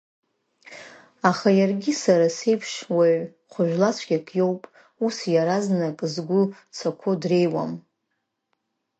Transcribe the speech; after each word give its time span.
Аха 1.29 1.49
иаргьы 1.59 1.93
сара 2.03 2.27
сеиԥш 2.37 2.71
уаҩ 2.95 3.17
хәыжәлацәгьак 3.51 4.27
иоуп, 4.39 4.61
ус 5.05 5.17
иаразнак 5.33 5.97
згәы 6.13 6.41
цақәо 6.75 7.11
дреиуам. 7.21 7.71